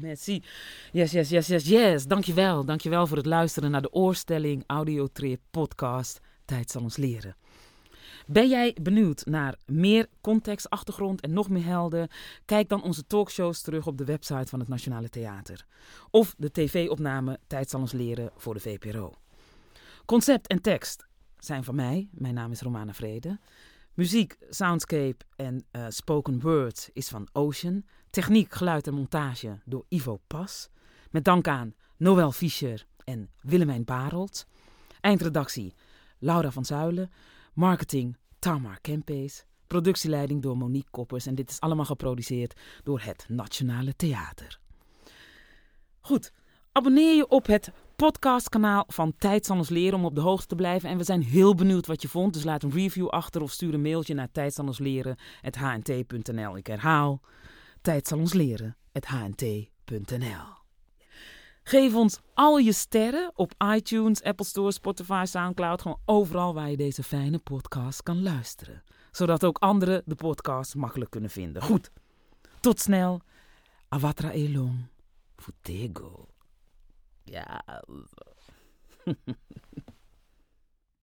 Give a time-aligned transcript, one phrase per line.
[0.00, 0.42] Merci.
[0.92, 2.06] Yes, yes, yes, yes, yes.
[2.06, 2.64] Dankjewel.
[2.64, 7.36] Dankjewel voor het luisteren naar de oorstelling Audiotrip podcast Tijd zal ons leren.
[8.26, 12.08] Ben jij benieuwd naar meer context, achtergrond en nog meer helden?
[12.44, 15.66] Kijk dan onze talkshows terug op de website van het Nationale Theater.
[16.10, 19.14] Of de tv-opname Tijd zal ons leren voor de VPRO.
[20.04, 21.06] Concept en tekst
[21.38, 22.08] zijn van mij.
[22.12, 23.38] Mijn naam is Romana Vrede.
[23.98, 27.84] Muziek, soundscape en uh, spoken word is van Ocean.
[28.10, 30.68] Techniek, geluid en montage door Ivo Pas.
[31.10, 34.46] Met dank aan Noël Fischer en Willemijn Barold.
[35.00, 35.74] Eindredactie
[36.18, 37.10] Laura van Zuilen.
[37.52, 39.44] Marketing Tamar Kempees.
[39.66, 41.26] Productieleiding door Monique Koppers.
[41.26, 44.58] En dit is allemaal geproduceerd door het Nationale Theater.
[46.00, 46.32] Goed,
[46.72, 50.54] abonneer je op het podcastkanaal van Tijd zal ons leren om op de hoogte te
[50.54, 50.88] blijven.
[50.88, 52.32] En we zijn heel benieuwd wat je vond.
[52.32, 55.16] Dus laat een review achter of stuur een mailtje naar tijd zal ons leren
[55.56, 56.56] hnt.nl.
[56.56, 57.20] Ik herhaal,
[57.82, 58.18] tijd zal
[59.84, 60.62] ons.
[61.62, 65.82] Geef ons al je sterren op iTunes, Apple Store, Spotify, Soundcloud.
[65.82, 68.82] Gewoon overal waar je deze fijne podcast kan luisteren.
[69.10, 71.62] Zodat ook anderen de podcast makkelijk kunnen vinden.
[71.62, 71.90] Goed,
[72.60, 73.20] tot snel.
[73.88, 74.86] Avatra elong.
[75.36, 76.28] Futego.
[77.30, 77.60] yeah.